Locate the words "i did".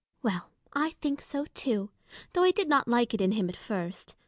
2.43-2.67